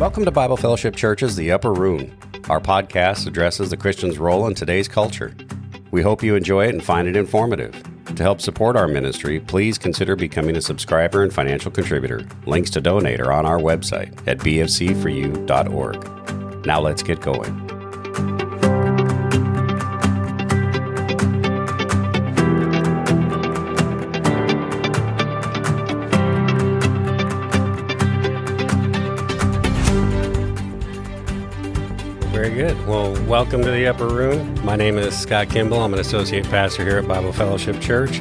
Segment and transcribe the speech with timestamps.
[0.00, 2.10] Welcome to Bible Fellowship Church's The Upper Room.
[2.48, 5.36] Our podcast addresses the Christian's role in today's culture.
[5.90, 7.84] We hope you enjoy it and find it informative.
[8.06, 12.26] To help support our ministry, please consider becoming a subscriber and financial contributor.
[12.46, 16.64] Links to donate are on our website at bfc4u.org.
[16.64, 17.69] Now let's get going.
[33.30, 34.64] Welcome to the Upper Room.
[34.64, 35.78] My name is Scott Kimball.
[35.84, 38.20] I'm an associate pastor here at Bible Fellowship Church.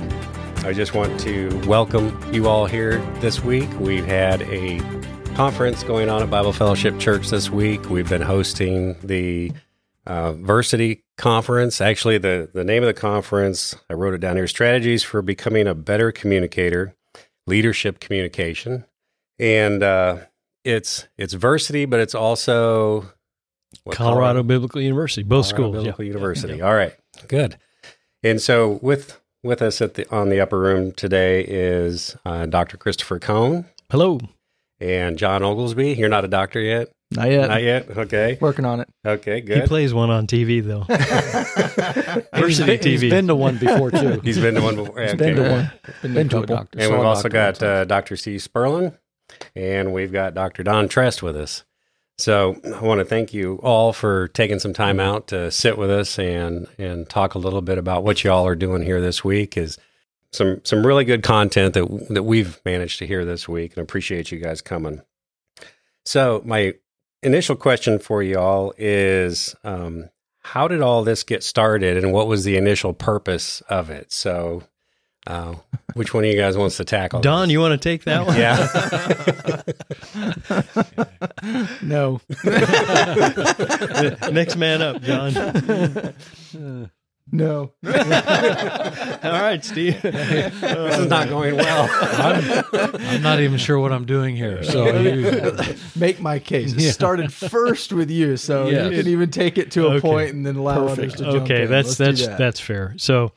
[0.57, 3.67] I just want to welcome you all here this week.
[3.79, 4.79] We've had a
[5.33, 7.89] conference going on at Bible Fellowship Church this week.
[7.89, 9.51] We've been hosting the
[10.05, 11.81] uh, Vyrsity Conference.
[11.81, 15.65] Actually, the, the name of the conference, I wrote it down here Strategies for Becoming
[15.65, 16.95] a Better Communicator,
[17.47, 18.85] Leadership Communication.
[19.39, 20.17] And uh,
[20.63, 23.11] it's it's Vyrsity, but it's also
[23.83, 25.83] what, Colorado, Biblical University, both Colorado schools.
[25.83, 26.07] Biblical yeah.
[26.07, 26.57] University.
[26.57, 26.67] Yeah.
[26.67, 26.95] All right,
[27.27, 27.57] good.
[28.23, 32.77] And so with with us at the on the upper room today is uh, Dr.
[32.77, 34.19] Christopher Cone Hello.
[34.79, 35.93] and John Oglesby.
[35.93, 36.89] You're not a doctor yet.
[37.11, 37.49] Not yet.
[37.49, 37.89] Not yet.
[37.97, 38.37] Okay.
[38.39, 38.89] Working on it.
[39.05, 39.41] Okay.
[39.41, 39.61] Good.
[39.61, 40.83] He plays one on TV though.
[42.39, 43.09] He's Varsity been, he's TV.
[43.09, 44.19] been to one before too.
[44.23, 45.01] He's been to one before.
[45.01, 45.33] He's okay.
[45.33, 45.71] been to one.
[46.01, 46.79] Been, Been to to a a doctor.
[46.79, 48.15] And Saw we've a also doctor got uh, Dr.
[48.15, 48.97] Steve Sperlin,
[49.55, 50.63] and we've got Dr.
[50.63, 51.63] Don Trest with us.
[52.19, 55.89] So I want to thank you all for taking some time out to sit with
[55.89, 59.55] us and and talk a little bit about what y'all are doing here this week.
[59.55, 59.77] Is
[60.31, 64.31] some some really good content that that we've managed to hear this week, and appreciate
[64.31, 65.01] you guys coming.
[66.03, 66.73] So my
[67.23, 70.09] initial question for y'all is, um,
[70.39, 74.11] how did all this get started, and what was the initial purpose of it?
[74.11, 74.63] So.
[75.27, 75.55] Uh,
[75.93, 77.19] which one of you guys wants to tackle?
[77.21, 77.53] Don, this?
[77.53, 78.37] you want to take that one?
[78.37, 79.61] Yeah.
[81.81, 82.21] No.
[84.31, 85.33] Next man up, John.
[87.31, 87.73] No.
[87.85, 87.91] All
[89.31, 90.01] right, Steve.
[90.01, 91.87] this is not going well.
[92.73, 94.63] I'm not even sure what I'm doing here.
[94.63, 95.51] So you,
[95.95, 96.73] Make my case.
[96.73, 96.91] It Yeah.
[96.91, 98.91] started first with you, so Yes.
[98.91, 100.01] you can even take it to a Okay.
[100.01, 101.69] point and then allow others to jump okay, in.
[101.69, 102.37] that's Let's do that's that.
[102.37, 102.93] that's fair.
[102.97, 103.31] So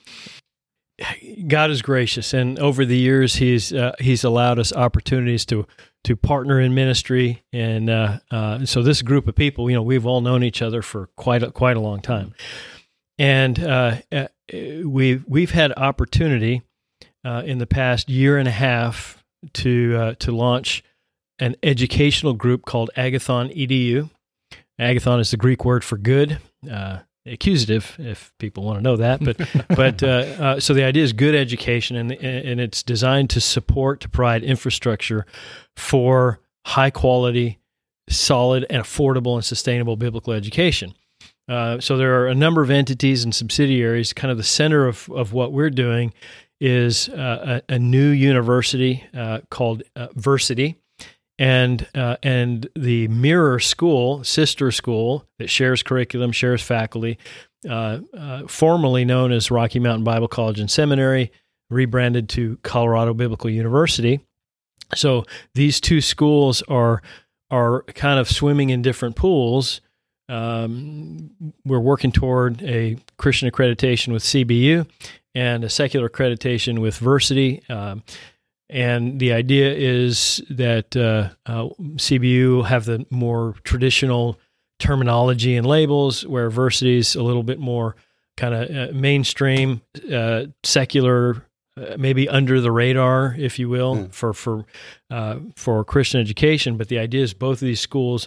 [1.46, 5.66] God is gracious, and over the years, He's uh, He's allowed us opportunities to
[6.04, 10.06] to partner in ministry, and uh, uh, so this group of people, you know, we've
[10.06, 12.34] all known each other for quite a, quite a long time,
[13.18, 14.26] and uh, uh,
[14.84, 16.62] we've we've had opportunity
[17.24, 19.22] uh, in the past year and a half
[19.54, 20.82] to to launch
[21.38, 24.10] an educational group called Agathon Edu.
[24.80, 26.38] Agathon is the Greek word for good.
[26.70, 29.37] Uh, accusative if people want to know that but
[29.77, 34.00] but uh, uh, so the idea is good education and and it's designed to support
[34.00, 35.25] to provide infrastructure
[35.77, 37.59] for high quality
[38.09, 40.94] solid and affordable and sustainable biblical education.
[41.49, 44.12] Uh, so there are a number of entities and subsidiaries.
[44.12, 46.12] Kind of the center of, of what we're doing
[46.60, 50.77] is uh, a, a new university uh, called uh, Vyrsity
[51.42, 57.19] and uh, and the mirror school, sister school that shares curriculum, shares faculty,
[57.69, 61.32] uh, uh, formerly known as Rocky Mountain Bible College and Seminary,
[61.69, 64.20] rebranded to Colorado Biblical University.
[64.94, 65.25] So
[65.56, 67.03] these two schools are
[67.50, 69.80] are kind of swimming in different pools.
[70.28, 71.32] Um,
[71.64, 74.88] we're working toward a Christian accreditation with CBU
[75.34, 77.69] and a secular accreditation with Vyrsity.
[77.69, 78.04] Um,
[78.72, 84.38] and the idea is that uh, uh, CBU have the more traditional
[84.78, 87.94] terminology and labels, where Vyrsity is a little bit more
[88.37, 91.44] kind of uh, mainstream, uh, secular,
[91.77, 94.12] uh, maybe under the radar, if you will, Mm.
[94.15, 94.65] for for
[95.10, 96.77] uh, for Christian education.
[96.77, 98.27] But the idea is both of these schools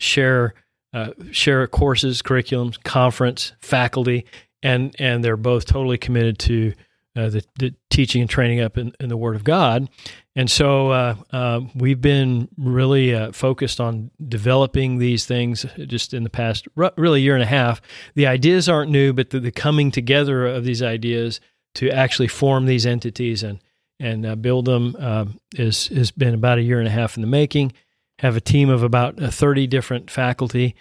[0.00, 0.54] share
[0.92, 4.26] uh, share courses, curriculums, conference, faculty,
[4.62, 6.72] and and they're both totally committed to
[7.16, 9.88] uh, the, the teaching and training up in, in the Word of God.
[10.36, 16.24] And so uh, uh, we've been really uh, focused on developing these things just in
[16.24, 17.80] the past, ru- really year and a half.
[18.14, 21.40] The ideas aren't new, but the, the coming together of these ideas
[21.76, 23.60] to actually form these entities and
[24.00, 27.20] and uh, build them um, is has been about a year and a half in
[27.20, 27.72] the making.
[28.18, 30.74] Have a team of about uh, thirty different faculty.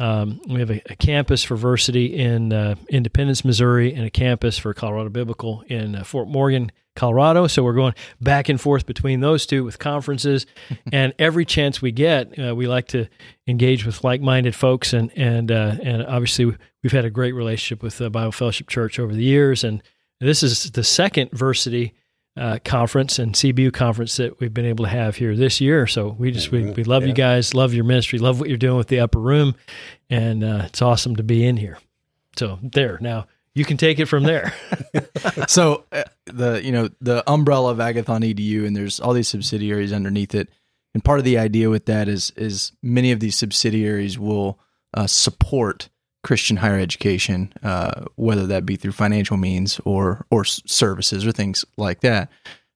[0.00, 4.56] Um, we have a, a campus for Vyrsity in uh, Independence, Missouri, and a campus
[4.56, 7.46] for Colorado Biblical in uh, Fort Morgan, Colorado.
[7.46, 10.46] So we're going back and forth between those two with conferences,
[10.92, 13.08] and every chance we get, uh, we like to
[13.46, 16.46] engage with like-minded folks, and and uh, and obviously
[16.82, 19.82] we've had a great relationship with uh, Bible Fellowship Church over the years, and
[20.18, 21.92] this is the second Vyrsity
[22.40, 25.86] uh, conference and CBU conference that we've been able to have here this year.
[25.86, 26.74] So we just we, Mhm.
[26.76, 27.08] we love Yeah.
[27.08, 29.54] you guys, love your ministry, love what you're doing with the upper room,
[30.08, 31.78] and uh, it's awesome to be in here.
[32.36, 34.54] So there now you can take it from there.
[35.48, 39.92] so uh, the you know the umbrella of Agathon Edu, and there's all these subsidiaries
[39.92, 40.48] underneath it.
[40.94, 44.58] And part of the idea with that is is many of these subsidiaries will
[44.94, 45.88] uh, support
[46.22, 51.64] Christian higher education, uh, whether that be through financial means or or services or things
[51.76, 52.30] like that,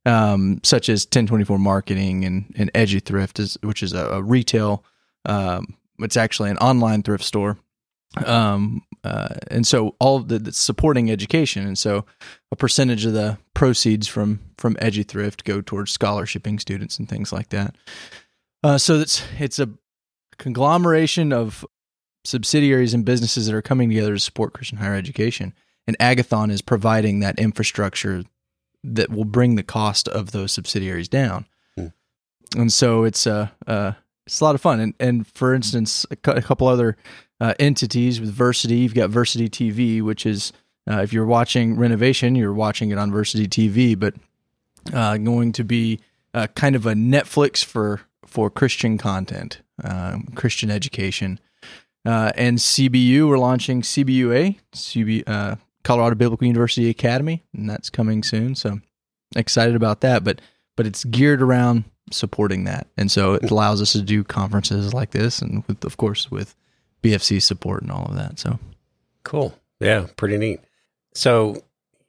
[0.07, 4.85] um, such as 1024 Marketing and and EduThrift, is, which is a, a retail.
[5.27, 7.59] Um, it's actually an online thrift store
[8.25, 12.05] um, uh, and so all of the, the supporting education, and so
[12.51, 17.49] a percentage of the proceeds from from EduThrift go towards scholarshiping students and things like
[17.51, 17.77] that.
[18.63, 19.69] Uh, so it's it's a
[20.39, 21.67] conglomeration of
[22.25, 25.55] subsidiaries and businesses that are coming together to support Christian higher education,
[25.87, 28.25] and Agathon is providing that infrastructure
[28.83, 31.47] that will bring the cost of those subsidiaries down.
[31.77, 31.89] Hmm.
[32.57, 33.93] And so it's a uh,
[34.27, 34.81] it's a lot of fun.
[34.81, 36.97] And and for instance, a, cou- a couple other
[37.41, 38.83] uh, entities with Vyrsity.
[38.83, 40.53] You've got Vyrsity TV, which is
[40.91, 44.15] uh, if you're watching renovation, you're watching it on Vyrsity TV, but
[44.93, 46.01] uh, going to be
[46.35, 51.39] uh, kind of a Netflix for for Christian content, um, Christian education.
[52.05, 58.23] Uh, and CBU, we're launching CBUA, CB, uh, Colorado Biblical University Academy, and that's coming
[58.23, 58.55] soon.
[58.55, 58.81] So
[59.37, 60.25] excited about that.
[60.25, 60.41] But
[60.77, 65.11] but it's geared around supporting that, and so it allows us to do conferences like
[65.13, 66.55] this, and with of course with
[67.03, 68.39] BFC support and all of that.
[68.39, 68.59] So
[69.25, 69.55] Cool.
[69.81, 70.61] Yeah, pretty neat.
[71.15, 71.63] So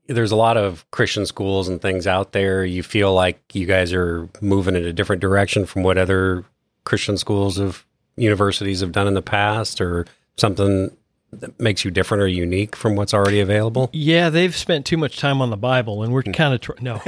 [0.07, 2.63] there's a lot of Christian schools and things out there.
[2.63, 6.45] You feel like you guys are moving in a different direction from what other
[6.83, 7.85] Christian schools of
[8.17, 10.05] universities have done in the past or
[10.37, 10.95] something
[11.31, 13.89] that makes you different or unique from what's already available?
[13.91, 17.01] Yeah, they've spent too much time on the Bible, and we're kind of tr- no.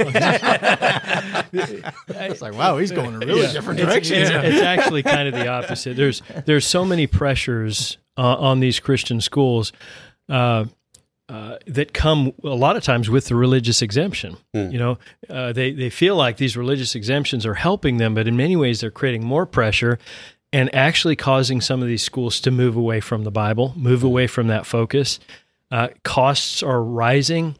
[1.52, 3.52] it's like, wow, he's going in a really Yeah.
[3.52, 4.16] different It's- direction.
[4.22, 5.96] It's, it's actually kind of the opposite.
[5.96, 9.72] There's there's so many pressures uh, on these Christian schools
[10.28, 10.66] uh,
[11.28, 14.36] uh, that come a lot of times with the religious exemption.
[14.54, 14.70] Hmm.
[14.70, 14.98] You know,
[15.30, 18.80] uh, they they feel like these religious exemptions are helping them, but in many ways
[18.80, 19.98] they're creating more pressure
[20.52, 24.26] and actually causing some of these schools to move away from the Bible, move away
[24.26, 25.20] from that focus.
[25.70, 27.56] Uh, costs are rising.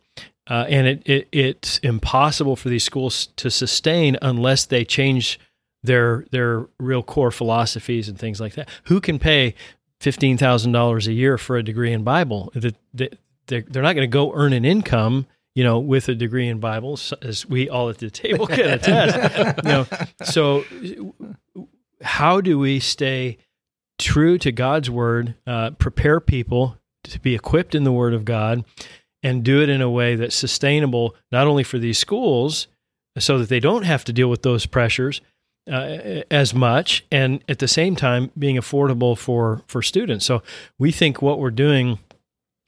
[0.48, 5.38] Uh, and it, it it's impossible for these schools to sustain unless they change
[5.82, 8.68] their their real core philosophies and things like that.
[8.84, 9.54] Who can pay
[10.00, 12.50] fifteen thousand dollars a year for a degree in Bible?
[12.54, 16.48] That they're, they're not going to go earn an income, you know, with a degree
[16.48, 19.58] in Bible, as we all at the table can attest.
[19.58, 19.86] you know,
[20.24, 20.64] so
[22.08, 23.38] how do we stay
[23.98, 28.64] true to God's word, uh, prepare people to be equipped in the Word of God,
[29.22, 32.68] and do it in a way that's sustainable not only for these schools,
[33.18, 35.20] so that they don't have to deal with those pressures
[35.70, 40.24] uh, as much, and at the same time being affordable for for students.
[40.24, 40.42] So
[40.78, 41.98] we think what we're doing,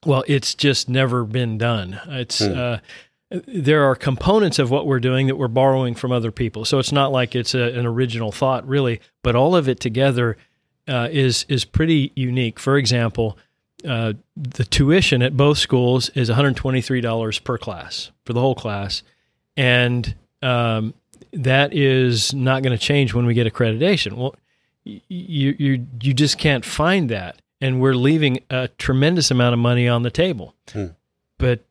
[0.05, 2.01] well, it's just never been done.
[2.09, 2.59] It's Hmm.
[2.59, 2.79] uh,
[3.31, 6.65] there are components of what we're doing that we're borrowing from other people.
[6.65, 10.37] So it's not like it's a, an original thought, really, but all of it together
[10.88, 12.59] uh, is is pretty unique.
[12.59, 13.38] For example,
[13.87, 19.03] uh, the tuition at both schools is $123 per class for the whole class,
[19.56, 20.94] and um,
[21.33, 24.14] that is not going to change when we get accreditation.
[24.14, 24.35] Well,
[24.85, 29.87] you you you just can't find that, and we're leaving a tremendous amount of money
[29.87, 30.57] on the table.
[30.73, 30.87] Hmm.
[31.38, 31.64] But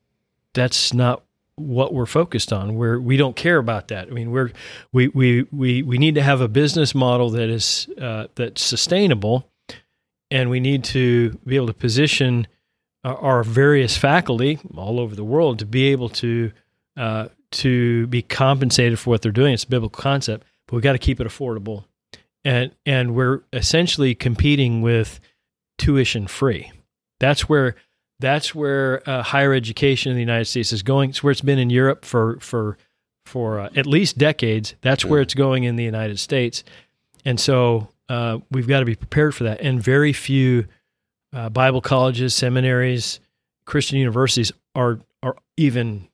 [0.54, 1.22] that's not
[1.60, 2.76] what we're focused on.
[2.76, 4.08] We're we don't care about that.
[4.08, 4.52] I mean, we're
[4.92, 9.50] we we we we need to have a business model that is uh, that's sustainable,
[10.32, 12.48] and we need to be able to position
[13.04, 16.52] our, our various faculty all over the world to be able to
[16.98, 19.54] uh, to be compensated for what they're doing.
[19.54, 21.86] It's a biblical concept, but we've got to keep it affordable,
[22.44, 25.20] and and we're essentially competing with
[25.78, 26.72] tuition free.
[27.20, 27.76] That's where
[28.20, 31.12] that's where uh, higher education in the United States is going.
[31.12, 32.78] It's where it's been in Europe for for
[33.26, 34.76] for uh, at least decades.
[34.82, 36.64] That's where it's going in the United States,
[37.26, 39.62] and so uh, we've got to be prepared for that.
[39.62, 40.66] And very few
[41.34, 43.20] uh, Bible colleges, seminaries,
[43.66, 46.08] Christian universities are are even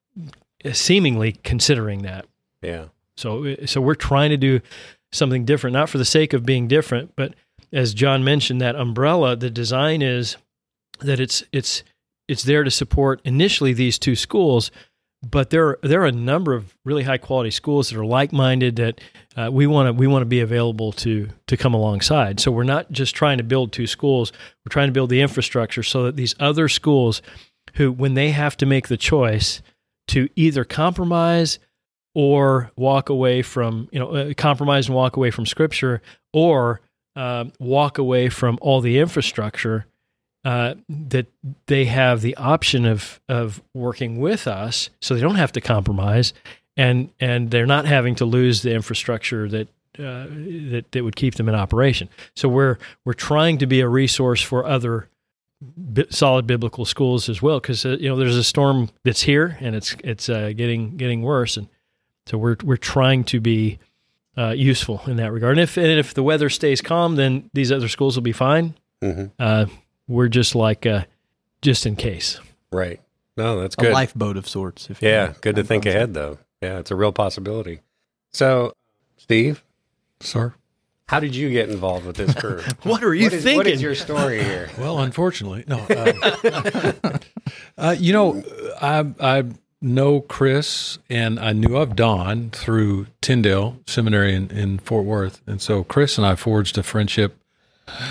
[0.74, 2.26] seemingly considering that.
[2.62, 2.86] Yeah.
[3.18, 4.62] So so we're trying to do
[5.12, 7.34] something different, not for the sake of being different, but
[7.72, 10.38] as John mentioned, that umbrella, the design is
[11.00, 11.84] that it's it's
[12.28, 14.72] it's there to support initially these two schools,
[15.24, 18.76] but there there are a number of really high quality schools that are like minded
[18.76, 19.02] that
[19.36, 22.40] uh, we want to we want to be available to to come alongside.
[22.40, 24.32] So we're not just trying to build two schools;
[24.64, 27.22] we're trying to build the infrastructure so that these other schools,
[27.76, 29.62] who when they have to make the choice
[30.10, 31.60] to either compromise
[32.14, 36.02] or walk away from you know uh, compromise and walk away from Scripture,
[36.34, 36.82] or
[37.16, 39.86] uh, walk away from all the infrastructure.
[40.46, 40.76] Uh,
[41.10, 41.26] that
[41.66, 46.34] they have the option of of working with us, so they don't have to compromise,
[46.78, 50.28] and and they're not having to lose the infrastructure that uh,
[50.72, 52.10] that that would keep them in operation.
[52.36, 55.10] So we're we're trying to be a resource for other
[55.76, 59.58] bi- solid biblical schools as well, because uh, you know there's a storm that's here
[59.62, 61.68] and it's it's uh, getting getting worse, and
[62.28, 63.80] so we're we're trying to be
[64.38, 65.54] uh, useful in that regard.
[65.58, 68.76] And if and if the weather stays calm, then these other schools will be fine.
[69.02, 69.66] hmm Uh,
[70.08, 71.04] we're just like uh,
[71.62, 72.40] just in case.
[72.72, 73.00] Right.
[73.38, 73.94] No, that's A good.
[73.94, 74.90] lifeboat of sorts.
[74.90, 76.38] If you Yeah, good to think sounds ahead, though.
[76.62, 77.82] Yeah, it's a real possibility.
[78.32, 78.74] So,
[79.18, 79.64] Steve,
[80.22, 80.54] Sir.
[81.08, 82.62] how did you get involved with this crew?
[82.84, 83.58] What are you What is- thinking?
[83.58, 84.70] What is your story here?
[84.80, 85.80] Well, unfortunately, no.
[85.80, 87.18] Uh,
[87.78, 88.44] uh, you know,
[88.82, 89.44] I I
[89.82, 95.62] know Chris, and I knew of Don through Tyndale Seminary in, in Fort Worth, and
[95.62, 97.38] so Chris and I forged a friendship.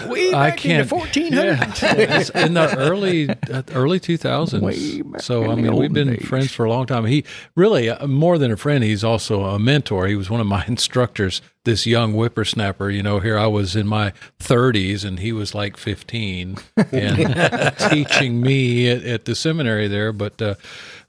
[0.06, 0.90] Way I back can't.
[0.92, 2.34] in the 1400s.
[2.34, 5.24] Yeah, in the early uh, early two thousands.
[5.24, 7.04] So I mean, we've been friends for a long time.
[7.06, 7.24] He
[7.56, 8.84] really uh, more than a friend.
[8.84, 10.06] He's also a mentor.
[10.06, 11.42] He was one of my instructors.
[11.64, 12.90] This young whippersnapper.
[12.90, 16.56] You know, here I was in my thirties, and he was like fifteen,
[16.92, 20.12] and teaching me at, at the seminary there.
[20.12, 20.54] But uh,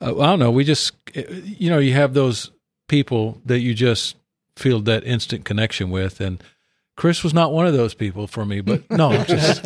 [0.02, 0.52] uh, I don't know.
[0.52, 2.52] We just, uh, you know, you have those
[2.88, 4.16] people that you just
[4.56, 6.42] feel that instant connection with, and
[6.96, 9.66] Chris was not one of those people for me, but no, just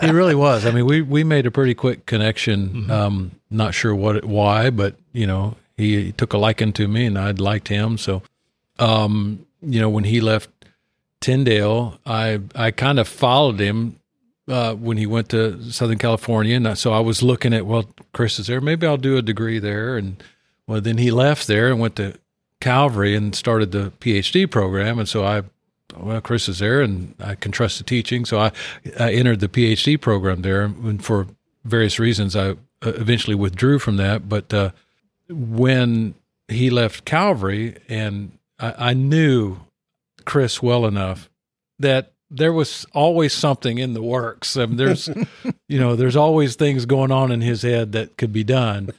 [0.00, 0.64] he really was.
[0.64, 2.90] I mean, we we made a pretty quick connection.
[2.90, 7.06] Um, not sure what why, but you know, he, he took a liking to me,
[7.06, 7.98] and I'd liked him.
[7.98, 8.22] So,
[8.78, 10.48] um, you know, when he left
[11.20, 13.98] Tyndale, I I kind of followed him
[14.48, 18.38] uh, when he went to Southern California, and so I was looking at well, Chris
[18.38, 20.22] is there, maybe I'll do a degree there, and
[20.66, 22.14] well, then he left there and went to
[22.60, 25.42] Calvary and started the PhD program, and so I
[25.96, 28.24] well, Chris is there, and I can trust the teaching.
[28.24, 28.52] So I,
[28.98, 31.26] I entered the PhD program there, and for
[31.64, 34.28] various reasons, I uh, eventually withdrew from that.
[34.28, 34.70] But uh,
[35.28, 36.14] when
[36.48, 39.58] he left Calvary, and I, I knew
[40.24, 41.30] Chris well enough
[41.78, 44.56] that there was always something in the works.
[44.56, 45.08] I mean, there's,
[45.68, 48.90] you know, there's always things going on in his head that could be done.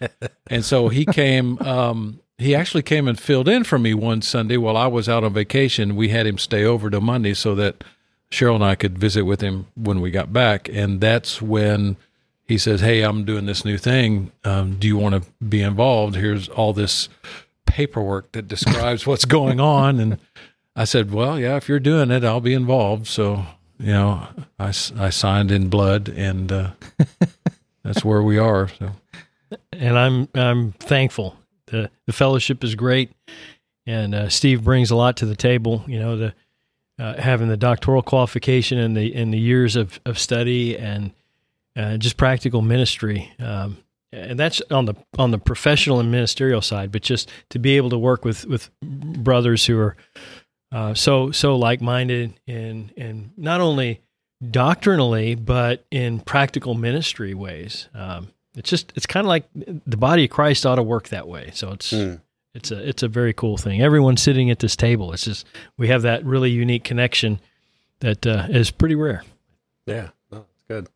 [0.48, 1.58] And so he came.
[1.60, 5.24] Um, he actually came and filled in for me one Sunday while I was out
[5.24, 5.96] on vacation.
[5.96, 7.84] We had him stay over to Monday so that
[8.32, 10.68] Cheryl and I could visit with him when we got back.
[10.70, 11.96] And that's when
[12.46, 14.32] he says, Hey, I'm doing this new thing.
[14.44, 16.16] Um, do you want to be involved?
[16.16, 17.08] Here's all this
[17.66, 20.00] paperwork that describes what's going on.
[20.00, 20.18] And
[20.76, 23.06] I said, Well, yeah, if you're doing it, I'll be involved.
[23.08, 23.46] So,
[23.80, 26.72] you know, I, I signed in blood and uh,
[27.84, 28.68] that's where we are.
[28.68, 28.92] So.
[29.72, 31.38] and I'm I'm thankful.
[31.74, 33.12] The The fellowship is great,
[33.86, 35.84] and uh, Steve brings a lot to the table.
[35.88, 36.34] You know, the
[37.00, 41.12] uh, having the doctoral qualification and the and the years of, of study and
[41.76, 43.34] uh, just practical ministry.
[43.40, 43.78] Um,
[44.12, 47.90] and that's on the on the professional and ministerial side, but just to be able
[47.90, 49.96] to work with with brothers who are
[50.72, 54.02] uh, so so like minded in in not only
[54.52, 57.90] doctrinally but in practical ministry ways.
[57.94, 61.28] Um, it's just it's kind of like the body of Christ ought to work that
[61.28, 61.52] way.
[61.54, 62.16] So it's Hmm.
[62.54, 63.82] it's a it's a very cool thing.
[63.82, 65.46] Everyone sitting at this table, it's just
[65.78, 67.40] we have that really unique connection
[68.00, 69.24] that uh, is pretty rare.
[69.86, 70.88] Yeah, no, that's good.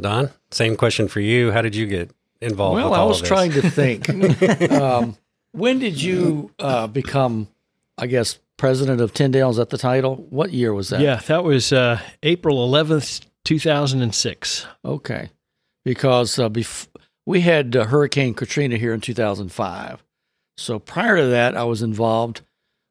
[0.00, 1.52] Don, same question for you.
[1.52, 2.76] How did you get involved?
[2.76, 3.28] Well, with I was of this?
[3.28, 4.70] trying to think.
[4.72, 5.16] um,
[5.52, 7.48] when did you uh, become,
[7.98, 9.50] I guess, president of Tyndale?
[9.50, 10.16] Is that the title?
[10.30, 11.00] What year was that?
[11.00, 14.66] Yeah, that was uh, April eleventh, two thousand and six.
[14.84, 15.30] Okay.
[15.84, 16.88] Because uh, bef-
[17.26, 20.02] we had uh, Hurricane Katrina here in 2005.
[20.56, 22.42] So prior to that, I was involved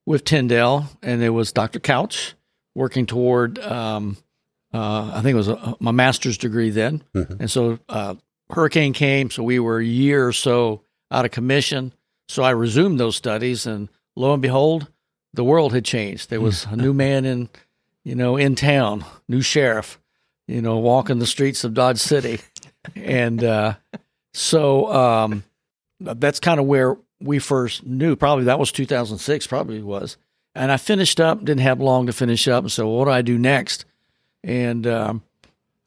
[0.05, 1.79] with Tyndale, and it was Dr.
[1.79, 2.33] Couch
[2.73, 4.17] working toward, um,
[4.73, 7.03] uh, I think it was a, my master's degree then.
[7.13, 7.41] Mhm.
[7.41, 8.15] And so uh,
[8.49, 10.81] Hurricane came, so we were a year or so
[11.11, 11.93] out of commission.
[12.27, 14.87] So I resumed those studies, and lo and behold,
[15.33, 16.29] the world had changed.
[16.31, 17.49] There was a new man in,
[18.03, 19.99] you know, in town, new sheriff,
[20.47, 22.39] you know, walking the streets of Dodge City,
[22.95, 23.73] and uh,
[24.33, 25.43] so um,
[25.99, 28.15] that's kind of where we first knew.
[28.15, 29.47] Probably that was 2006.
[29.47, 30.17] Probably was.
[30.55, 31.39] And I finished up.
[31.39, 32.63] Didn't have long to finish up.
[32.63, 33.85] And so, what do I do next?
[34.43, 35.23] And um,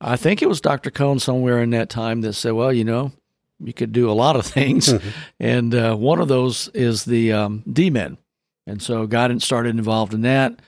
[0.01, 0.91] I think it was Dr.
[0.91, 3.13] Cone somewhere in that time that said, "Well, you know,
[3.61, 4.93] you could do a lot of things,
[5.41, 8.19] and uh, one of those is the um, D.Min."
[8.67, 10.61] And so, got in, started involved in that.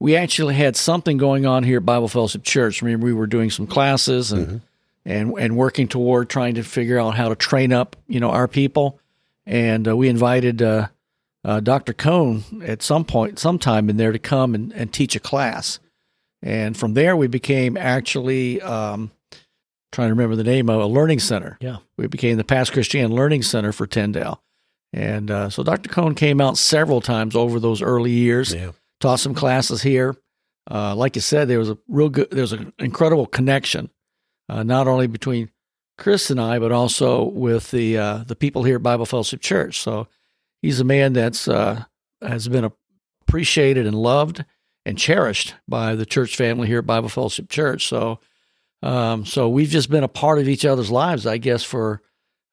[0.00, 2.82] We actually had something going on here at Bible Fellowship Church.
[2.82, 4.60] Remember, we were doing some classes and
[5.04, 8.48] and and working toward trying to figure out how to train up, you know, our
[8.48, 8.98] people.
[9.46, 10.88] And uh, we invited uh,
[11.44, 11.92] uh, Dr.
[11.92, 15.78] Cone at some point, sometime in there to come and, and teach a class.
[16.42, 19.10] And from there, we became actually um,
[19.92, 21.58] trying to remember the name of a learning center.
[21.60, 21.78] Yeah.
[21.98, 24.42] We became the Pass Christian Learning Center for Tyndale.
[24.92, 25.88] And uh, so Dr.
[25.90, 28.70] Cone came out several times over those early years, Yeah.
[29.00, 30.16] taught some classes here.
[30.70, 33.90] Uh, like you said, there was a real good, there was an incredible connection,
[34.48, 35.50] uh, not only between
[35.96, 39.80] Chris and I, but also with the uh, the people here at Bible Fellowship Church.
[39.80, 40.08] So
[40.62, 41.84] he's a man that's uh,
[42.20, 42.70] has been
[43.26, 44.44] appreciated and loved
[44.86, 47.86] and cherished by the church family here at Bible Fellowship Church.
[47.86, 48.20] So,
[48.82, 52.02] um, so we've just been a part of each other's lives, I guess, for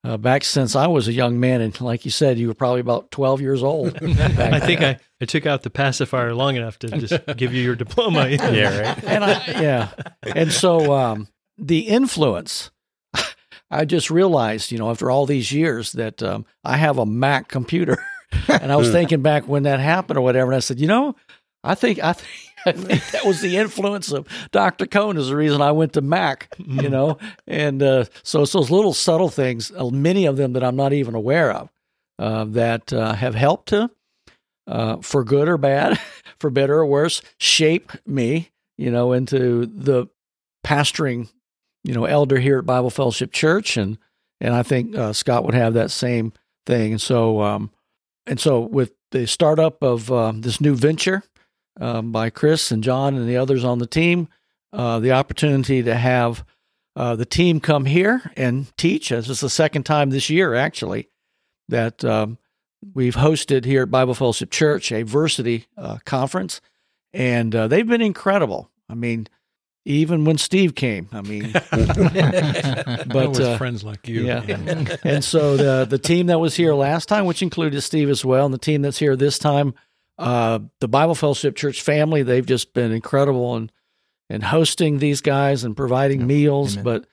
[0.04, 1.60] uh, back since I was a young man.
[1.60, 3.96] And like you said, you were probably about twelve years old.
[4.02, 7.76] I think I, I took out the pacifier long enough to just give you your
[7.76, 8.28] diploma.
[8.30, 9.04] Yeah, right.
[9.04, 9.88] and I, yeah,
[10.22, 11.28] and so um,
[11.58, 12.70] the influence.
[13.70, 17.48] I just realized, you know, after all these years, that um, I have a Mac
[17.48, 18.02] computer,
[18.48, 21.16] and I was thinking back when that happened or whatever, and I said, you know,
[21.64, 22.28] I think I think
[22.66, 24.86] I think that was the influence of Dr.
[24.86, 28.70] Cone is the reason I went to Mac, you know, and uh, so it's those
[28.70, 31.70] little subtle things, uh, many of them that I'm not even aware of,
[32.20, 33.90] uh, that uh, have helped to,
[34.68, 35.98] uh, for good or bad,
[36.38, 40.06] for better or worse, shape me, you know, into the
[40.64, 41.28] pastoring,
[41.84, 43.98] you know, elder here at Bible Fellowship Church, and
[44.40, 46.32] and I think uh, Scott would have that same
[46.66, 47.70] thing, and so um,
[48.26, 51.22] and so with the startup of um, this new venture
[51.80, 54.28] um, by Chris and John and the others on the team,
[54.72, 56.44] uh, the opportunity to have
[56.96, 59.10] uh, the team come here and teach.
[59.10, 61.08] This is the second time this year, actually,
[61.68, 62.38] that um,
[62.94, 66.60] we've hosted here at Bible Fellowship Church a Vyrsity uh, conference,
[67.12, 68.70] and uh, they've been incredible.
[68.88, 69.28] I mean,
[69.84, 74.26] even when Steve came, I mean, but but with uh, friends like you.
[74.26, 74.42] yeah.
[75.04, 78.44] and so the the team that was here last time, which included Steve as well,
[78.44, 79.74] and the team that's here this time,
[80.18, 83.72] uh, the Bible Fellowship Church family, they've just been incredible and
[84.30, 86.84] and hosting these guys and providing meals, Amen.
[86.84, 87.06] but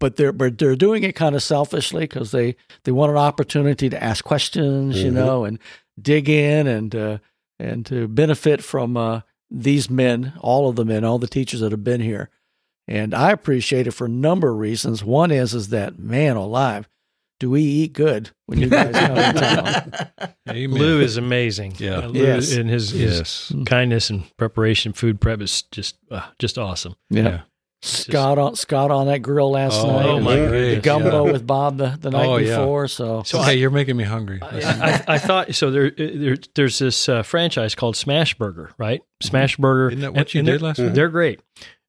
[0.00, 3.88] but they're but they're doing it kind of selfishly because they they want an opportunity
[3.90, 5.14] to ask questions, you Mhm.
[5.14, 5.58] know, and
[6.00, 7.18] dig in and uh,
[7.60, 9.20] and to benefit from uh,
[9.56, 12.28] these men, all of the men, all the teachers that have been here.
[12.88, 15.02] And I appreciate it for a number of reasons.
[15.04, 16.88] One is is that man alive,
[17.40, 20.34] do we eat good when you guys come to town?
[20.50, 20.78] Amen.
[20.78, 21.74] Lou is amazing.
[21.78, 21.98] Yeah.
[21.98, 22.52] Uh, Lou Yes.
[22.54, 23.52] and his, his yes.
[23.66, 26.94] kindness and preparation, food prep is just uh, just awesome.
[27.10, 27.42] Yeah.
[27.84, 30.06] Scott on Scott on that grill last Oh, night.
[30.06, 31.32] oh and my the goodness, gumbo yeah.
[31.32, 32.58] with Bob the, the night Oh, yeah.
[32.58, 32.88] before.
[32.88, 34.40] So, So hey, you're making me hungry.
[34.42, 35.70] I, I, I thought so.
[35.70, 39.02] There, there there's this uh, franchise called Smash Burger, right?
[39.22, 39.88] Smash Burger.
[39.90, 40.94] Isn't that what and- you and did they're- last week?
[40.94, 41.40] They're great.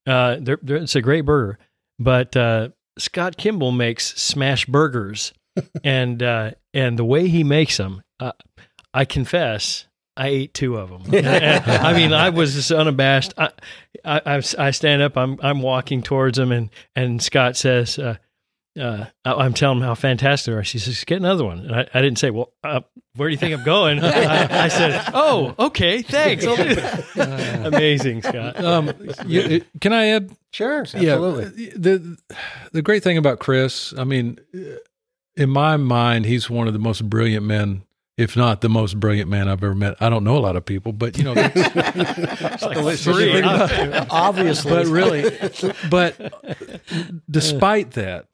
[0.07, 1.57] Uh, they're, they're, it's a great burger,
[1.97, 5.33] but uh, Scott Kimball makes smash burgers,
[5.83, 8.33] and uh, and the way he makes them, uh,
[8.93, 9.87] I confess.
[10.17, 11.03] I ate two of them.
[11.25, 13.33] I mean, I was just unabashed.
[13.37, 13.49] I,
[14.05, 15.17] I, I, I stand up.
[15.17, 18.15] I'm, I'm walking towards him, and and Scott says, uh,
[18.79, 20.63] uh, I- I'm telling him how fantastic they are.
[20.63, 22.81] She says, "Get another one." And I, I didn't say, "Well, uh,
[23.15, 27.65] where do you think I'm going?" I, I said, "Oh, okay, thanks." I'll do that."
[27.73, 28.63] Amazing, Scott.
[28.63, 28.91] um,
[29.25, 30.31] you, can I add?
[30.51, 31.65] Sure, absolutely.
[31.65, 31.71] Yeah.
[31.75, 32.17] The
[32.71, 34.39] the great thing about Chris, I mean,
[35.35, 37.83] in my mind, he's one of the most brilliant men,
[38.17, 39.95] if not the most brilliant man I've ever met.
[39.99, 41.55] I don't know a lot of people, but you know, that's,
[42.63, 43.41] It's like three.
[43.41, 43.43] three.
[44.09, 45.37] obviously, but really,
[45.89, 46.33] but
[47.29, 48.27] despite that,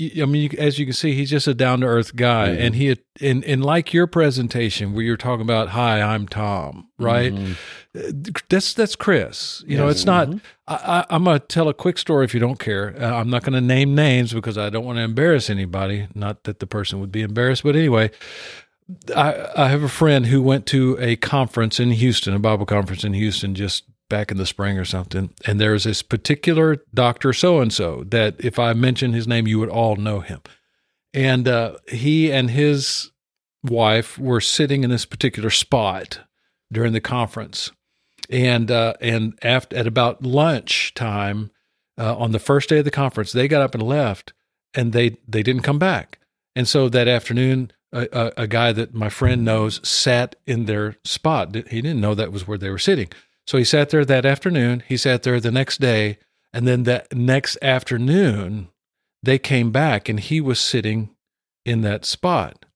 [0.00, 2.60] I mean, you, as you can see, he's just a down to earth guy, Mhm.
[2.66, 7.32] and he and and like your presentation where you're talking about, "Hi, I'm Tom," right?
[7.32, 7.52] Mhm.
[7.96, 9.62] Uh, That's that's Chris.
[9.68, 10.28] You know, it's not.
[10.66, 12.92] I, I, I'm gonna tell a quick story if you don't care.
[13.00, 16.08] Uh, I'm not gonna name names because I don't want to embarrass anybody.
[16.12, 18.10] Not that the person would be embarrassed, but anyway.
[19.14, 23.04] I, I have a friend who went to a conference in Houston, a Bible conference
[23.04, 25.30] in Houston, just back in the spring or something.
[25.46, 29.58] And there's this particular doctor so and so that if I mention his name, you
[29.58, 30.40] would all know him.
[31.14, 33.10] And uh, he and his
[33.62, 36.20] wife were sitting in this particular spot
[36.70, 37.70] during the conference.
[38.30, 41.50] And uh, and after at about lunch time
[41.98, 44.32] uh, on the first day of the conference, they got up and left,
[44.72, 46.18] and they they didn't come back.
[46.56, 50.96] And so that afternoon, a, a, a guy that my friend knows sat in their
[51.04, 51.54] spot.
[51.54, 53.08] He didn't know that was where they were sitting.
[53.46, 54.82] So he sat there that afternoon.
[54.86, 56.18] He sat there the next day.
[56.52, 58.68] And then that next afternoon,
[59.22, 61.10] they came back and he was sitting
[61.64, 62.66] in that spot.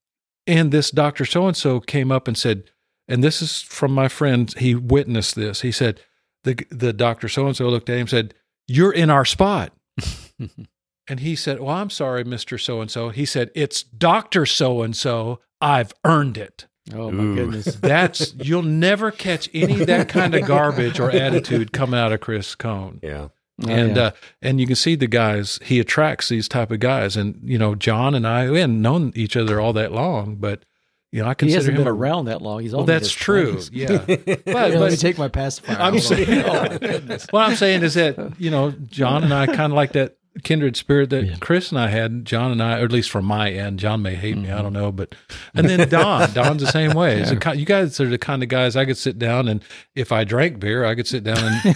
[0.47, 2.63] And this doctor so and so came up and said,
[3.07, 5.61] and this is from my friend, he witnessed this.
[5.61, 6.01] He said,
[6.43, 8.33] the, the doctor so and so looked at him and said,
[8.67, 9.73] You're in our spot.
[11.09, 12.61] And he said, Well, I'm sorry, Mr.
[12.61, 13.09] So and so.
[13.09, 14.45] He said, It's Dr.
[14.45, 15.39] So and so.
[15.61, 16.67] I've earned it.
[16.93, 17.35] Oh my Ooh.
[17.35, 17.75] goodness.
[17.81, 22.21] That's you'll never catch any of that kind of garbage or attitude coming out of
[22.21, 22.99] Chris Cone.
[23.03, 23.27] Yeah.
[23.61, 24.03] Oh, and yeah.
[24.03, 27.57] uh, and you can see the guys he attracts these type of guys and you
[27.57, 30.63] know John and I we hadn't known each other all that long but
[31.11, 32.61] you know I he consider hasn't him been around that long.
[32.61, 33.69] He's well that's true 20s.
[33.73, 33.97] yeah
[34.45, 35.75] but, Yeah, let me take my pacifier.
[35.77, 39.73] I'm saying Oh my what I'm saying is that you know John and I kind
[39.73, 41.35] of like that kindred spirit that Yeah.
[41.39, 44.15] Chris and I had John and I or at least from my end John may
[44.15, 44.43] hate Mm-hmm.
[44.43, 45.15] me I don't know but
[45.53, 48.41] and then Don Don's the same way It's the ki- you guys are the kind
[48.43, 49.63] of guys I could sit down and
[49.95, 51.55] if I drank beer I could sit down and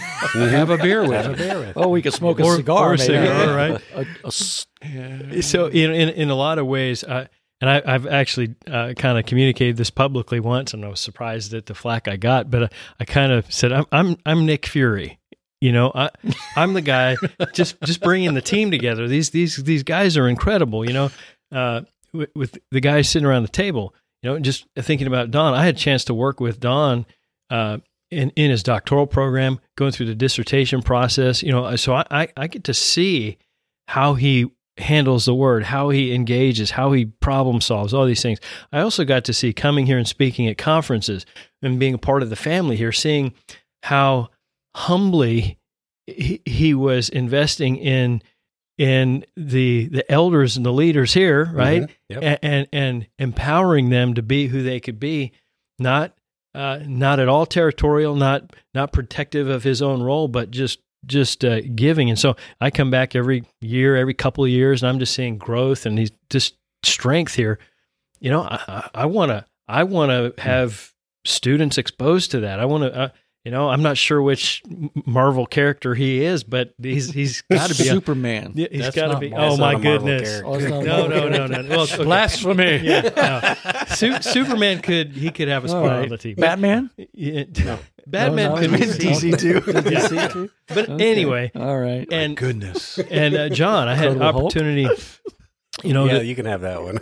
[0.50, 2.90] have a beer with him Oh, we could smoke a Or- cigar.
[2.90, 3.04] or a maybe.
[3.04, 3.80] cigar, right?
[3.94, 4.66] A- a s-
[5.40, 7.28] So in in, in a lot of ways, I,
[7.60, 11.54] and I, I've actually uh, kind of communicated this publicly once, and I was surprised
[11.54, 12.50] at the flack I got.
[12.50, 12.68] But I,
[13.00, 15.18] I kind of said, "I'm I'm I'm Nick Fury."
[15.64, 16.10] You know, I
[16.56, 17.16] I'm the guy
[17.54, 19.08] just just bringing the team together.
[19.08, 20.84] These these these guys are incredible.
[20.84, 21.10] You know,
[21.52, 21.80] uh,
[22.12, 23.94] with, with the guys sitting around the table.
[24.22, 25.54] You know, just thinking about Don.
[25.54, 27.06] I had a chance to work with Don.
[27.48, 27.78] Uh,
[28.10, 32.28] in, in his doctoral program, going through the dissertation process, you know, so I, I,
[32.36, 33.38] I get to see
[33.88, 38.38] how he handles the word, how he engages, how he problem solves, all these things.
[38.70, 41.26] I also got to see coming here and speaking at conferences
[41.60, 43.34] and being a part of the family here, seeing
[43.82, 44.28] how
[44.74, 45.58] humbly
[46.06, 48.22] he, he was investing in
[48.76, 51.82] in the the elders and the leaders here, right?
[51.82, 51.90] Mhm.
[52.10, 52.22] Yep.
[52.22, 55.32] A- and and empowering them to be who they could be,
[55.78, 56.14] not
[56.54, 61.44] uh, not at all territorial, not not protective of his own role, but just just
[61.44, 62.10] uh, giving.
[62.10, 65.38] And so I come back every year, every couple of years, and I'm just seeing
[65.38, 67.58] growth and he's just strength here.
[68.20, 68.42] You know,
[68.94, 70.92] I want to I want to have
[71.24, 72.58] students exposed to that.
[72.60, 73.12] I want to.
[73.44, 74.62] You know, I'm not sure which
[75.04, 77.84] Marvel character he is, but he's he's got to be.
[77.84, 78.52] Superman.
[78.54, 79.28] yeah, he's That's got to be.
[79.28, 79.46] Marvel.
[79.46, 80.42] Oh That's my not a Marvel goodness!
[80.46, 81.68] Oh, it's not a No, no, no, no.
[81.68, 82.04] Well, okay.
[82.04, 83.84] blasphemy Yeah, no.
[83.94, 86.36] Su- Superman could he could have a spot All on the team.
[86.36, 86.88] Batman.
[87.12, 87.44] Yeah,
[88.06, 89.60] Batman No, no, could be DC too.
[89.60, 90.50] DC too.
[90.68, 91.10] But Okay.
[91.12, 92.08] anyway, All right.
[92.10, 94.52] and goodness and uh, John, I had an Incredible Hulk?
[94.52, 94.88] opportunity.
[95.82, 96.98] You know, yeah, to- you can have that one.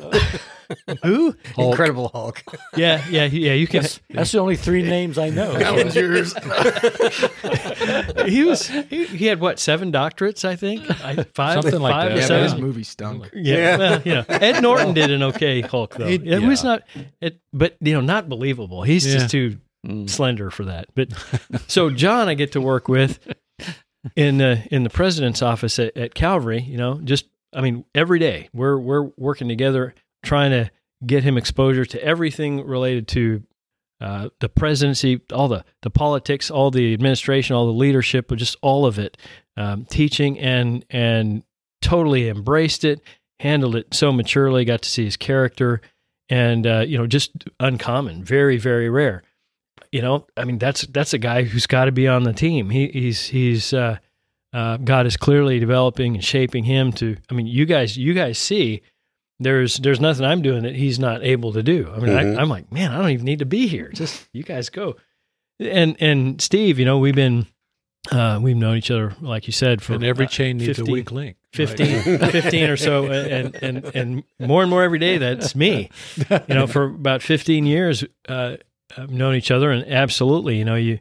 [1.04, 1.34] who?
[1.58, 2.42] Incredible Hulk.
[2.76, 3.52] Yeah, yeah, yeah.
[3.52, 3.82] You can.
[3.82, 5.52] That's, that's the only three names I know.
[5.56, 6.32] Avengers.
[8.26, 8.66] He was.
[8.68, 9.58] He, he had what?
[9.58, 10.88] Seven doctorates, I think.
[11.04, 12.16] I, five, Something like five that.
[12.16, 12.42] or yeah, seven.
[12.44, 13.30] his movie stunk.
[13.34, 13.76] Yeah, Yeah.
[13.76, 16.06] well, you know, Ed Norton did an okay Hulk though.
[16.06, 16.82] He- it was not,
[17.20, 18.82] it, but you know, not believable.
[18.82, 19.14] He's Yeah.
[19.14, 20.08] just too Mm.
[20.08, 20.86] slender for that.
[20.94, 21.08] But
[21.66, 23.18] so John, I get to work with
[24.14, 26.62] in the in the president's office at, at Calvary.
[26.62, 30.70] You know, just I mean, every day we're we're working together, trying to
[31.04, 33.42] get him exposure to everything related to
[34.00, 38.56] uh, the presidency, all the the politics, all the administration, all the leadership, but just
[38.60, 39.16] all of it,
[39.56, 41.44] um, teaching and and
[41.80, 43.00] totally embraced it,
[43.38, 44.64] handled it so maturely.
[44.64, 45.80] Got to see his character,
[46.28, 47.30] and uh, you know, just
[47.60, 49.22] uncommon, very very rare.
[49.92, 52.70] You know, I mean, that's that's a guy who's got to be on the team.
[52.70, 53.98] He, he's he's uh,
[54.52, 57.16] uh, God is clearly developing and shaping him to.
[57.30, 58.82] I mean, you guys you guys see.
[59.42, 61.90] There's there's nothing I'm doing that he's not able to do.
[61.94, 62.38] I mean, Mhm.
[62.38, 63.88] I, I'm like, man, I don't even need to be here.
[63.92, 64.96] Just you guys go.
[65.60, 67.46] And and Steve, you know, we've been
[68.10, 70.88] uh, we've known each other, like you said, for and every uh, chain needs 15
[70.88, 75.18] a weak link 15, 15 or so and, and and more and more every day
[75.18, 75.90] that's me
[76.48, 78.56] you know for about 15 years uh
[78.96, 80.98] I've known each other and absolutely you know you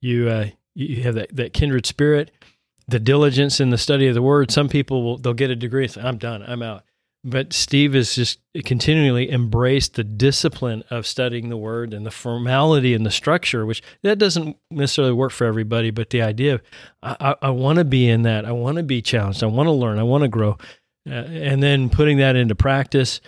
[0.00, 2.30] you uh you have that, that kindred spirit
[2.88, 5.84] the diligence in the study of the word some people will they'll get a degree
[5.84, 6.82] and say i'm done i'm out
[7.22, 12.94] but steve has just continually embraced the discipline of studying the word and the formality
[12.94, 16.62] and the structure which that doesn't necessarily work for everybody but the idea of
[17.02, 18.44] i, I, want to be in that.
[18.44, 19.42] I want to be challenged.
[19.42, 19.98] I want to learn.
[19.98, 20.58] I want to grow.
[21.08, 23.20] Uh, and then putting that into practice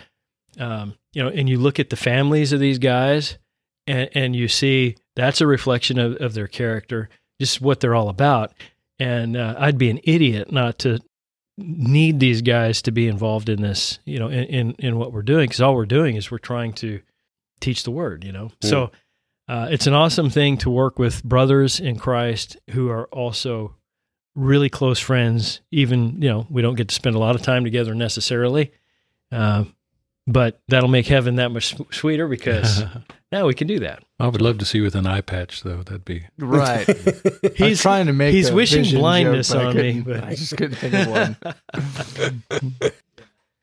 [0.59, 3.39] um, you know and you look at the families of these guys
[3.87, 7.09] and, and you see that's a reflection of, of their character
[7.41, 8.53] just what they're all about.
[8.99, 11.01] And uh, i'd be an idiot not to
[11.57, 15.23] need these guys to be involved in this you know in in, in what we're
[15.23, 17.01] doing because all we're doing is we're trying to
[17.61, 18.51] teach the word you know?
[18.63, 18.91] So
[19.49, 23.75] uh, it's an awesome thing to work with brothers in christ who are also
[24.35, 27.65] really close friends even you know we don't get to spend a lot of time
[27.65, 28.73] together necessarily
[29.31, 29.65] uh,
[30.27, 32.85] but that'll make heaven that much sweeter because
[33.33, 35.63] now we can do that I would love to see you with an eye patch
[35.63, 36.87] though that'd be Right.
[37.57, 38.33] he's trying to make.
[38.35, 42.83] he's a wishing blindness joke, but on me, but- I just couldn't think of one.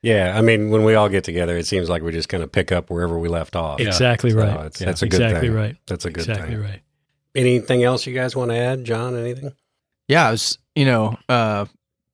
[0.01, 2.49] Yeah, I mean, when we all get together, it seems like we just kind of
[2.53, 3.81] pick up wherever we left off.
[3.81, 5.57] exactly So right it's, Yeah, that's a good exactly thing.
[5.57, 6.35] right That's a good thing.
[6.35, 6.63] exactly thing.
[6.63, 6.81] right
[7.35, 9.17] Anything else you guys want to add, John?
[9.17, 9.51] Anything?
[10.07, 11.65] Yeah, I was, you know, uh,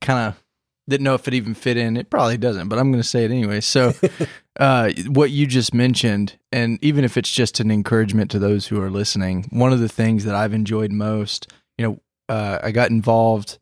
[0.02, 0.44] kind of
[0.90, 1.96] didn't know if it even fit in.
[1.96, 3.62] It probably doesn't, but I'm going to say it anyway.
[3.62, 3.94] So,
[4.60, 8.82] uh, what you just mentioned, and even if it's just an encouragement to those who
[8.82, 12.90] are listening, one of the things that I've enjoyed most, you know, uh, I got
[12.90, 13.60] involved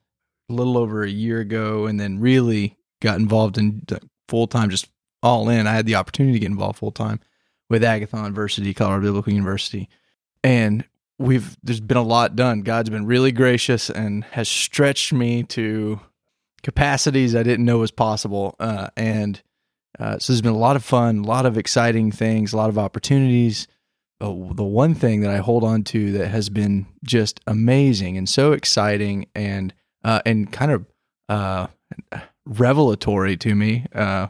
[0.49, 3.86] a little over a year ago, and then really got involved in
[4.27, 4.88] full time, just
[5.23, 5.67] all in.
[5.67, 7.19] I had the opportunity to get involved full time
[7.69, 9.89] with Agathon University, Colorado Biblical University,
[10.43, 10.86] and
[11.17, 12.62] we've there's been a lot done.
[12.62, 15.99] God's been really gracious and has stretched me to
[16.62, 19.41] capacities I didn't know was possible, uh, and
[19.99, 22.69] uh, so there's been a lot of fun, a lot of exciting things, a lot
[22.69, 23.67] of opportunities.
[24.19, 28.53] the one thing that I hold on to that has been just amazing and so
[28.53, 30.86] exciting and uh, and kind of
[31.29, 31.67] uh,
[32.45, 34.27] revelatory to me, uh,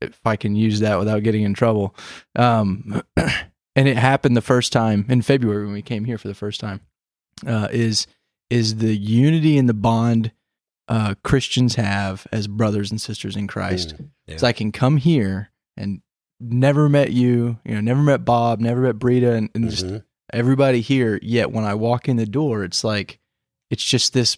[0.00, 1.94] if I can use that without getting in trouble.
[2.36, 6.34] Um, and it happened the first time in February when we came here for the
[6.34, 6.80] first time.
[7.46, 8.06] Uh, is
[8.50, 10.32] is the unity and the bond
[10.90, 13.94] uh, Christians have as brothers and sisters in Christ.
[13.96, 14.36] Mm, yeah.
[14.36, 16.02] So I can come here and
[16.40, 19.70] never met you, you know, never met Bob, never met Brita, and, and mm-hmm.
[19.70, 21.20] just everybody here.
[21.22, 23.20] Yet when I walk in the door, it's like
[23.70, 24.36] it's just this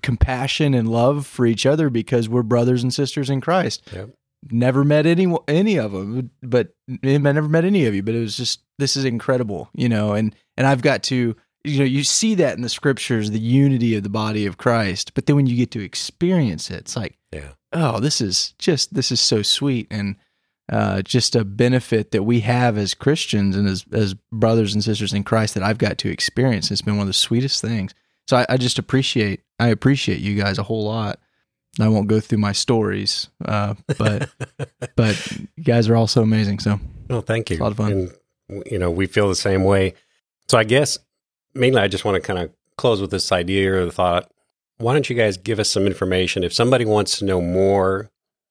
[0.00, 3.82] compassion and love for each other because we're brothers and sisters in Christ.
[3.92, 4.10] Yep.
[4.50, 8.02] Never met any any of them, but I never met any of you.
[8.02, 11.78] But it was just this is incredible, you know, and and I've got to you
[11.78, 15.26] know you see that in the scriptures the unity of the body of christ but
[15.26, 19.12] then when you get to experience it it's like yeah oh this is just this
[19.12, 20.16] is so sweet and
[20.72, 25.12] uh, just a benefit that we have as christians and as, as brothers and sisters
[25.12, 27.92] in christ that i've got to experience it's been one of the sweetest things
[28.28, 31.18] so I, I just appreciate i appreciate you guys a whole lot
[31.78, 34.30] I won't go through my stories, uh, but
[34.96, 36.58] but you guys are also amazing.
[36.58, 37.58] So, well, thank you.
[37.58, 38.10] a lot of fun.
[38.48, 39.94] And, you know, we feel the same way.
[40.48, 40.98] So, I guess
[41.54, 44.30] mainly I just want to kind of close with this idea or the thought.
[44.78, 46.42] Why don't you guys give us some information?
[46.42, 48.10] If somebody wants to know more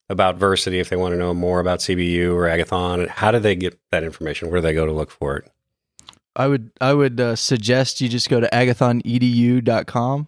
[0.10, 3.56] about Vyrsity, if they want to know more about CBU or Agathon, how do they
[3.56, 4.50] get that information?
[4.50, 5.52] Where do they go to look for it?
[6.36, 10.28] I would I would uh, suggest you just go to agathonedu.com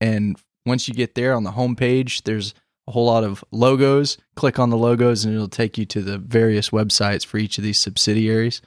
[0.00, 2.52] and once you get there on the homepage, there's
[2.88, 4.18] a whole lot of logos.
[4.34, 7.64] Click on the logos and it'll take you to the various websites for each of
[7.64, 8.60] these subsidiaries.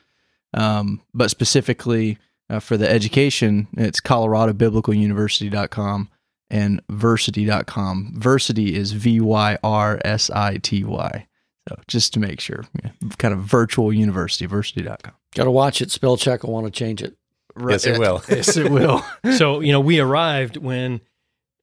[0.53, 2.17] Um, but specifically,
[2.49, 6.09] uh, for the education, it's coloradobiblicaluniversity.com
[6.49, 8.15] and vyrsity.com.
[8.17, 11.27] Vyrsity is V Y R S I T Y.
[11.67, 15.13] So just to make sure, yeah, kind of virtual university, vyrsity.com.
[15.35, 15.91] Got to watch it.
[15.91, 17.15] Spell check will want to change it.
[17.55, 17.73] Right.
[17.73, 18.23] Yes, it will.
[18.29, 19.05] yes, it will.
[19.37, 21.01] so, you know, we arrived when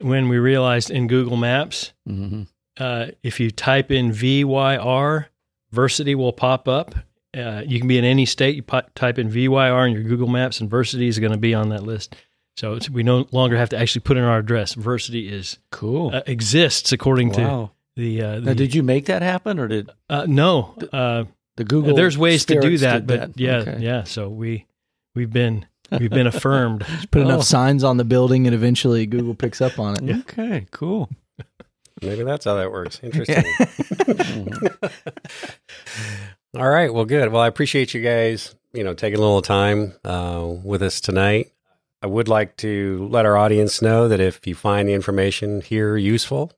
[0.01, 2.43] when we realized in Google Maps, mm-hmm.
[2.79, 5.27] uh, if you type in VYR,
[5.75, 6.95] Vyrsity will pop up
[7.37, 8.57] uh, you can be in any state.
[8.57, 8.63] You
[8.95, 11.83] type in VYR in your Google Maps, and Vyrsity is going to be on that
[11.83, 12.17] list.
[12.57, 14.75] So we no longer have to actually put in our address.
[14.75, 16.15] Vyrsity is cool.
[16.15, 17.73] Uh, exists according wow.
[17.97, 18.41] to the, uh, the.
[18.41, 20.75] Now, did you make that happen, or did uh, no?
[20.93, 21.25] Uh,
[21.57, 21.95] the Google.
[21.95, 23.41] There's ways to do that, but that.
[23.41, 23.79] yeah, okay.
[23.81, 24.05] yeah.
[24.05, 24.67] So we
[25.15, 26.85] we've been we've been affirmed.
[26.87, 27.27] Just put oh.
[27.27, 30.17] enough signs on the building, and eventually Google picks up on it.
[30.21, 31.11] Okay, cool.
[32.03, 33.01] Maybe that's how that works.
[33.03, 33.45] Interesting.
[36.57, 36.93] All right.
[36.93, 37.31] Well, good.
[37.31, 41.53] Well, I appreciate you guys, you know, taking a little time uh, with us tonight.
[42.03, 45.97] I would like to let our audience know that if you find the information here
[45.97, 46.53] useful,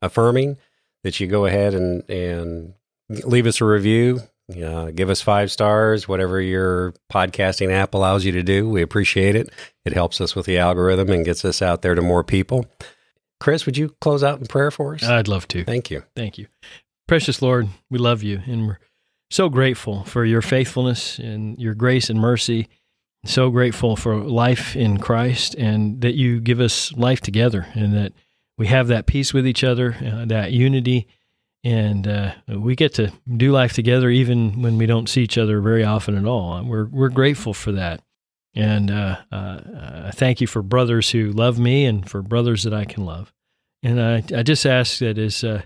[0.00, 0.56] affirming,
[1.02, 2.74] that you go ahead and, and
[3.08, 4.20] leave us a review.
[4.50, 8.68] Uh, give us five stars, whatever your podcasting app allows you to do.
[8.68, 9.50] We appreciate it.
[9.84, 12.66] It helps us with the algorithm and gets us out there to more people.
[13.40, 15.02] Chris, would you close out in prayer for us?
[15.02, 15.64] I'd love to.
[15.64, 16.04] Thank you.
[16.14, 16.46] Thank you.
[17.08, 18.78] Precious Lord, we love you and we're
[19.32, 22.68] so grateful for your faithfulness and your grace and mercy.
[23.24, 28.12] So grateful for life in Christ and that you give us life together and that
[28.58, 31.06] we have that peace with each other, uh, that unity,
[31.64, 35.60] and uh, we get to do life together even when we don't see each other
[35.60, 36.62] very often at all.
[36.64, 38.02] We're we're grateful for that,
[38.54, 42.84] and uh, uh, thank you for brothers who love me and for brothers that I
[42.84, 43.32] can love.
[43.82, 45.62] And I I just ask that as uh,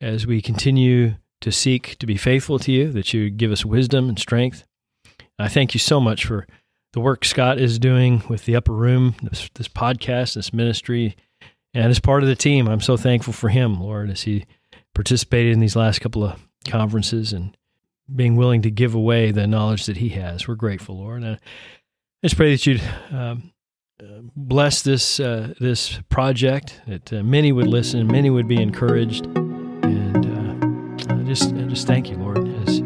[0.00, 4.08] as we continue to seek to be faithful to you, that you give us wisdom
[4.08, 4.64] and strength.
[5.38, 6.46] I thank you so much for
[6.92, 11.16] the work Scott is doing with the Upper Room, this, this podcast, this ministry,
[11.74, 12.66] and as part of the team.
[12.66, 14.46] I'm so thankful for him, Lord, as he
[14.94, 17.56] participated in these last couple of conferences and
[18.14, 20.48] being willing to give away the knowledge that he has.
[20.48, 21.22] We're grateful, Lord.
[21.22, 21.38] And I
[22.24, 23.52] just pray that you'd um,
[24.34, 29.26] bless this uh, this project, that uh, many would listen, many would be encouraged,
[31.28, 32.78] just, I just thank you, Lord, as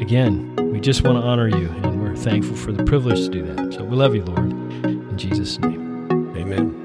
[0.00, 3.42] again, we just want to honor you, and we're thankful for the privilege to do
[3.54, 3.74] that.
[3.74, 4.50] So we love you, Lord.
[4.50, 6.10] In Jesus' name.
[6.34, 6.78] Amen.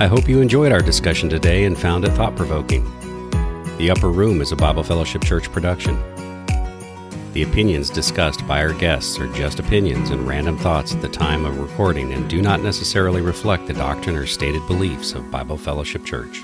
[0.00, 2.84] I hope you enjoyed our discussion today and found it thought provoking.
[3.78, 6.00] The Upper Room is a Bible Fellowship Church production.
[7.36, 11.44] The opinions discussed by our guests are just opinions and random thoughts at the time
[11.44, 16.02] of recording and do not necessarily reflect the doctrine or stated beliefs of Bible Fellowship
[16.02, 16.42] Church.